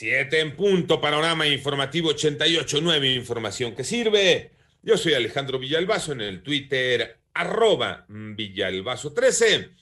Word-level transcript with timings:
Siete 0.00 0.40
en 0.40 0.56
punto, 0.56 0.98
panorama 0.98 1.46
informativo 1.46 2.10
88.9, 2.12 3.14
información 3.14 3.74
que 3.74 3.84
sirve. 3.84 4.50
Yo 4.80 4.96
soy 4.96 5.12
Alejandro 5.12 5.58
Villalbazo 5.58 6.12
en 6.12 6.22
el 6.22 6.42
Twitter, 6.42 7.18
arroba 7.34 8.06
Villalbazo13. 8.08 9.72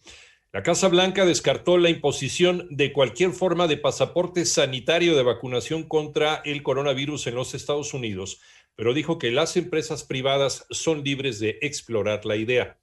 La 0.52 0.64
Casa 0.64 0.88
Blanca 0.88 1.28
descartó 1.28 1.78
la 1.78 1.92
imposición 1.92 2.68
de 2.72 2.92
cualquier 2.92 3.34
forma 3.34 3.68
de 3.68 3.78
pasaporte 3.78 4.46
sanitario 4.46 5.16
de 5.16 5.22
vacunación 5.22 5.84
contra 5.84 6.42
el 6.44 6.64
coronavirus 6.64 7.28
en 7.28 7.36
los 7.36 7.54
Estados 7.54 7.94
Unidos, 7.94 8.42
pero 8.76 8.96
dijo 8.96 9.20
que 9.20 9.30
las 9.30 9.58
empresas 9.58 10.04
privadas 10.04 10.66
son 10.72 11.04
libres 11.04 11.40
de 11.40 11.60
explorar 11.62 12.26
la 12.26 12.36
idea. 12.36 12.80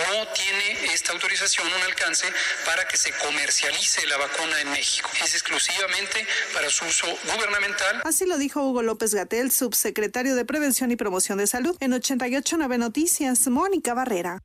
No 0.08 0.26
tiene 0.28 0.94
esta 0.94 1.12
autorización 1.12 1.66
un 1.66 1.82
alcance 1.82 2.26
para 2.64 2.88
que 2.88 2.96
se 2.96 3.12
comercialice 3.12 4.06
la 4.06 4.16
vacuna 4.16 4.58
en 4.62 4.70
México. 4.70 5.10
Es 5.22 5.34
exclusivamente 5.34 6.26
para 6.54 6.70
su 6.70 6.86
uso 6.86 7.06
gubernamental. 7.30 8.00
Así 8.06 8.24
lo 8.24 8.38
dijo 8.38 8.62
Hugo 8.62 8.82
López 8.82 9.12
Gatel, 9.12 9.52
subsecretario 9.52 10.34
de 10.34 10.46
Prevención 10.46 10.92
y 10.92 10.96
Promoción 10.96 11.36
de 11.36 11.46
Salud, 11.46 11.76
en 11.80 11.92
889 11.92 12.78
Noticias, 12.78 13.46
Mónica 13.48 13.92
Barrera. 13.92 14.40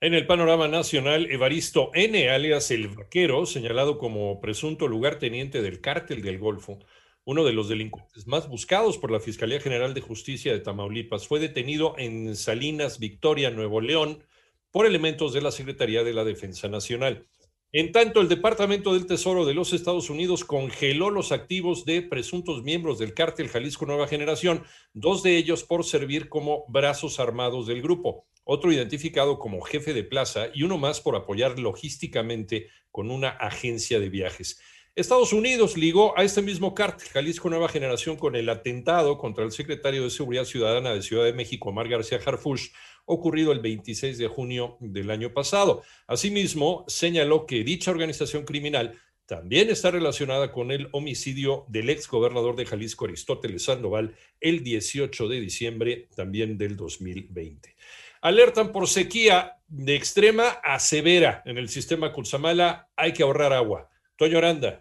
En 0.00 0.14
el 0.14 0.28
panorama 0.28 0.68
nacional, 0.68 1.28
Evaristo 1.28 1.90
N., 1.92 2.30
alias 2.30 2.70
El 2.70 2.86
Vaquero, 2.86 3.46
señalado 3.46 3.98
como 3.98 4.40
presunto 4.40 4.86
lugarteniente 4.86 5.60
del 5.60 5.80
cártel 5.80 6.22
del 6.22 6.38
Golfo, 6.38 6.78
uno 7.24 7.42
de 7.42 7.52
los 7.52 7.68
delincuentes 7.68 8.28
más 8.28 8.48
buscados 8.48 8.96
por 8.96 9.10
la 9.10 9.18
Fiscalía 9.18 9.58
General 9.58 9.94
de 9.94 10.00
Justicia 10.00 10.52
de 10.52 10.60
Tamaulipas, 10.60 11.26
fue 11.26 11.40
detenido 11.40 11.96
en 11.98 12.36
Salinas, 12.36 13.00
Victoria, 13.00 13.50
Nuevo 13.50 13.80
León, 13.80 14.22
por 14.70 14.86
elementos 14.86 15.32
de 15.32 15.40
la 15.40 15.50
Secretaría 15.50 16.04
de 16.04 16.14
la 16.14 16.22
Defensa 16.22 16.68
Nacional. 16.68 17.26
En 17.72 17.90
tanto, 17.90 18.20
el 18.20 18.28
Departamento 18.28 18.94
del 18.94 19.06
Tesoro 19.06 19.44
de 19.46 19.54
los 19.54 19.72
Estados 19.72 20.10
Unidos 20.10 20.44
congeló 20.44 21.10
los 21.10 21.32
activos 21.32 21.84
de 21.84 22.02
presuntos 22.02 22.62
miembros 22.62 23.00
del 23.00 23.14
cártel 23.14 23.48
Jalisco 23.48 23.84
Nueva 23.84 24.06
Generación, 24.06 24.62
dos 24.92 25.24
de 25.24 25.36
ellos 25.36 25.64
por 25.64 25.84
servir 25.84 26.28
como 26.28 26.66
brazos 26.68 27.18
armados 27.18 27.66
del 27.66 27.82
grupo 27.82 28.28
otro 28.50 28.72
identificado 28.72 29.38
como 29.38 29.60
jefe 29.60 29.92
de 29.92 30.04
plaza 30.04 30.48
y 30.54 30.62
uno 30.62 30.78
más 30.78 31.02
por 31.02 31.14
apoyar 31.14 31.58
logísticamente 31.58 32.68
con 32.90 33.10
una 33.10 33.28
agencia 33.28 34.00
de 34.00 34.08
viajes. 34.08 34.58
Estados 34.94 35.34
Unidos 35.34 35.76
ligó 35.76 36.18
a 36.18 36.24
este 36.24 36.40
mismo 36.40 36.74
cártel, 36.74 37.08
Jalisco 37.08 37.50
Nueva 37.50 37.68
Generación, 37.68 38.16
con 38.16 38.34
el 38.36 38.48
atentado 38.48 39.18
contra 39.18 39.44
el 39.44 39.52
secretario 39.52 40.02
de 40.02 40.08
Seguridad 40.08 40.46
Ciudadana 40.46 40.94
de 40.94 41.02
Ciudad 41.02 41.24
de 41.24 41.34
México, 41.34 41.68
Omar 41.68 41.90
García 41.90 42.20
Harfush, 42.24 42.68
ocurrido 43.04 43.52
el 43.52 43.60
26 43.60 44.16
de 44.16 44.28
junio 44.28 44.78
del 44.80 45.10
año 45.10 45.34
pasado. 45.34 45.82
Asimismo, 46.06 46.86
señaló 46.88 47.44
que 47.44 47.62
dicha 47.62 47.90
organización 47.90 48.46
criminal 48.46 48.98
también 49.28 49.68
está 49.68 49.90
relacionada 49.90 50.50
con 50.50 50.70
el 50.70 50.88
homicidio 50.92 51.66
del 51.68 51.90
ex 51.90 52.08
gobernador 52.08 52.56
de 52.56 52.64
Jalisco, 52.64 53.04
Aristóteles 53.04 53.64
Sandoval, 53.64 54.16
el 54.40 54.64
18 54.64 55.28
de 55.28 55.40
diciembre 55.40 56.08
también 56.16 56.56
del 56.56 56.76
2020 56.76 57.76
alertan 58.20 58.72
por 58.72 58.88
sequía 58.88 59.58
de 59.68 59.94
extrema 59.94 60.48
a 60.64 60.78
severa 60.78 61.42
en 61.44 61.58
el 61.58 61.68
sistema 61.68 62.12
Cutzamala. 62.12 62.88
Hay 62.96 63.12
que 63.12 63.22
ahorrar 63.22 63.52
agua. 63.52 63.88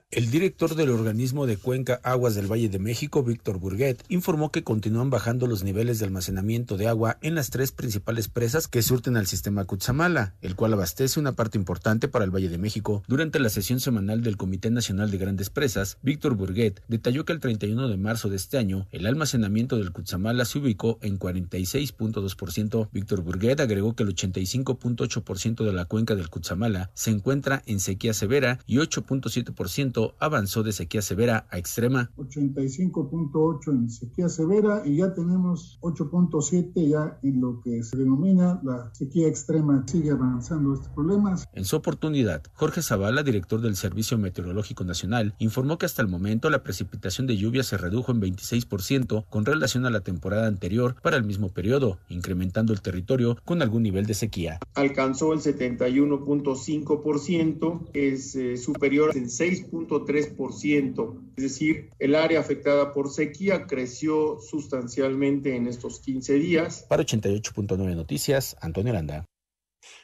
El 0.09 0.31
director 0.31 0.73
del 0.73 0.89
organismo 0.89 1.45
de 1.45 1.57
Cuenca 1.57 1.99
Aguas 2.01 2.33
del 2.33 2.51
Valle 2.51 2.69
de 2.69 2.79
México, 2.79 3.21
Víctor 3.21 3.59
Burguet, 3.59 4.03
informó 4.09 4.51
que 4.51 4.63
continúan 4.63 5.11
bajando 5.11 5.45
los 5.45 5.63
niveles 5.63 5.99
de 5.99 6.05
almacenamiento 6.05 6.75
de 6.75 6.87
agua 6.87 7.19
en 7.21 7.35
las 7.35 7.51
tres 7.51 7.71
principales 7.71 8.29
presas 8.29 8.67
que 8.67 8.81
surten 8.81 9.15
al 9.15 9.27
sistema 9.27 9.65
Cutzamala, 9.65 10.33
el 10.41 10.55
cual 10.55 10.73
abastece 10.73 11.19
una 11.19 11.33
parte 11.33 11.59
importante 11.59 12.07
para 12.07 12.25
el 12.25 12.31
Valle 12.31 12.49
de 12.49 12.57
México. 12.57 13.03
Durante 13.07 13.39
la 13.39 13.49
sesión 13.49 13.79
semanal 13.79 14.23
del 14.23 14.37
Comité 14.37 14.71
Nacional 14.71 15.11
de 15.11 15.19
Grandes 15.19 15.51
Presas, 15.51 15.99
Víctor 16.01 16.33
Burguet 16.33 16.81
detalló 16.87 17.23
que 17.23 17.33
el 17.33 17.39
31 17.39 17.89
de 17.89 17.97
marzo 17.97 18.29
de 18.29 18.37
este 18.37 18.57
año, 18.57 18.87
el 18.89 19.05
almacenamiento 19.05 19.77
del 19.77 19.91
Cutzamala 19.91 20.45
se 20.45 20.57
ubicó 20.57 20.97
en 21.03 21.19
46.2%. 21.19 22.89
Víctor 22.91 23.21
Burguet 23.21 23.59
agregó 23.59 23.95
que 23.95 24.01
el 24.01 24.15
85.8% 24.15 25.63
de 25.63 25.73
la 25.73 25.85
cuenca 25.85 26.15
del 26.15 26.31
Cutzamala 26.31 26.89
se 26.95 27.11
encuentra 27.11 27.61
en 27.67 27.79
sequía 27.79 28.15
severa 28.15 28.57
y 28.65 28.79
8 28.79 29.03
ciento 29.29 30.15
avanzó 30.19 30.63
de 30.63 30.71
sequía 30.71 31.01
severa 31.01 31.47
a 31.49 31.57
extrema. 31.57 32.11
85.8 32.17 33.71
en 33.71 33.89
sequía 33.89 34.29
severa 34.29 34.81
y 34.85 34.97
ya 34.97 35.13
tenemos 35.13 35.79
8.7 35.81 36.88
ya 36.88 37.19
en 37.23 37.41
lo 37.41 37.61
que 37.61 37.83
se 37.83 37.97
denomina 37.97 38.59
la 38.63 38.93
sequía 38.93 39.27
extrema. 39.27 39.83
Sigue 39.87 40.11
avanzando 40.11 40.73
este 40.73 40.89
problema. 40.93 41.35
En 41.53 41.66
su 41.66 41.75
oportunidad, 41.75 42.43
Jorge 42.53 42.81
Zavala, 42.81 43.23
director 43.23 43.61
del 43.61 43.75
Servicio 43.75 44.17
Meteorológico 44.17 44.83
Nacional, 44.83 45.35
informó 45.39 45.77
que 45.77 45.85
hasta 45.85 46.01
el 46.01 46.07
momento 46.07 46.49
la 46.49 46.63
precipitación 46.63 47.27
de 47.27 47.37
lluvia 47.37 47.63
se 47.63 47.77
redujo 47.77 48.11
en 48.11 48.21
26% 48.21 49.25
con 49.29 49.45
relación 49.45 49.85
a 49.85 49.89
la 49.89 50.01
temporada 50.01 50.47
anterior 50.47 50.95
para 51.01 51.17
el 51.17 51.23
mismo 51.23 51.49
periodo, 51.49 51.99
incrementando 52.09 52.73
el 52.73 52.81
territorio 52.81 53.37
con 53.45 53.61
algún 53.61 53.83
nivel 53.83 54.05
de 54.05 54.13
sequía. 54.13 54.59
Alcanzó 54.75 55.33
el 55.33 55.39
71.5%, 55.39 57.89
es 57.93 58.35
eh, 58.35 58.57
superior 58.57 59.11
en 59.17 59.25
6.3%, 59.25 61.22
es 61.35 61.44
decir, 61.44 61.89
el 62.00 62.16
área 62.16 62.39
afectada 62.39 62.94
por 62.94 63.09
sequía 63.09 63.67
creció 63.67 64.39
sustancialmente 64.39 65.55
en 65.55 65.67
estos 65.67 66.00
15 66.00 66.33
días. 66.35 66.85
Para 66.88 67.03
88.9 67.03 67.95
Noticias, 67.95 68.55
Antonio 68.61 68.94
Aranda. 68.94 69.25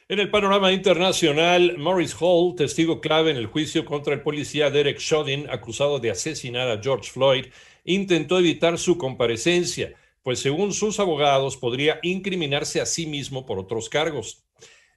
En 0.08 0.18
el 0.18 0.30
panorama 0.30 0.72
internacional, 0.72 1.78
Morris 1.78 2.14
Hall, 2.20 2.54
testigo 2.56 3.00
clave 3.00 3.30
en 3.30 3.38
el 3.38 3.46
juicio 3.46 3.84
contra 3.84 4.14
el 4.14 4.20
policía 4.20 4.70
Derek 4.70 4.98
Chauvin, 4.98 5.46
acusado 5.48 5.98
de 5.98 6.10
asesinar 6.10 6.68
a 6.68 6.82
George 6.82 7.10
Floyd, 7.10 7.46
intentó 7.84 8.38
evitar 8.38 8.78
su 8.78 8.98
comparecencia, 8.98 9.94
pues 10.22 10.40
según 10.40 10.72
sus 10.72 11.00
abogados 11.00 11.56
podría 11.56 12.00
incriminarse 12.02 12.80
a 12.80 12.86
sí 12.86 13.06
mismo 13.06 13.46
por 13.46 13.58
otros 13.58 13.88
cargos. 13.88 14.43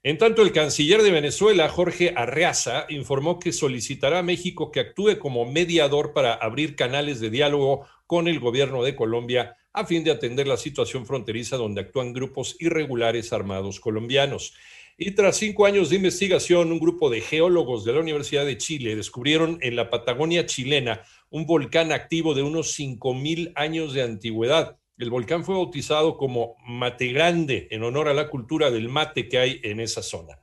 En 0.08 0.18
tanto, 0.18 0.42
el 0.42 0.54
canciller 0.54 1.02
de 1.02 1.12
Venezuela, 1.12 1.68
Jorge 1.68 2.14
Arreaza, 2.16 2.86
informó 2.88 3.40
que 3.40 3.52
solicitará 3.52 4.20
a 4.20 4.24
México 4.24 4.72
que 4.72 4.80
actúe 4.80 5.20
como 5.20 5.44
mediador 5.44 6.14
para 6.14 6.34
abrir 6.34 6.78
canales 6.78 7.20
de 7.20 7.30
diálogo 7.30 7.86
con 8.06 8.30
el 8.30 8.40
gobierno 8.40 8.84
de 8.84 8.96
Colombia 8.96 9.58
a 9.74 9.86
fin 9.86 10.06
de 10.06 10.12
atender 10.12 10.48
la 10.48 10.56
situación 10.56 11.06
fronteriza 11.06 11.58
donde 11.58 11.82
actúan 11.82 12.14
grupos 12.14 12.56
irregulares 12.60 13.34
armados 13.34 13.82
colombianos. 13.82 14.54
Y 14.98 15.12
tras 15.12 15.36
cinco 15.36 15.66
años 15.66 15.90
de 15.90 15.98
investigación, 15.98 16.72
un 16.72 16.80
grupo 16.80 17.10
de 17.10 17.20
geólogos 17.20 17.84
de 17.84 17.92
la 17.92 18.00
Universidad 18.00 18.46
de 18.46 18.58
Chile 18.58 18.96
descubrieron 18.96 19.60
en 19.62 19.76
la 19.76 19.90
Patagonia 19.90 20.46
chilena 20.46 21.02
un 21.30 21.46
volcán 21.46 21.92
activo 21.92 22.34
de 22.34 22.44
unos 22.44 22.80
5.000 22.80 23.52
años 23.56 23.92
de 23.92 24.04
antigüedad 24.04 24.78
El 24.98 25.12
volcán 25.12 25.44
fue 25.44 25.54
bautizado 25.54 26.18
como 26.18 26.56
Mate 26.66 27.08
Grande 27.10 27.68
en 27.70 27.84
honor 27.84 28.08
a 28.08 28.16
la 28.16 28.30
cultura 28.30 28.72
del 28.72 28.90
mate 28.90 29.30
que 29.30 29.38
hay 29.38 29.60
en 29.64 29.80
esa 29.80 30.02
zona. 30.02 30.40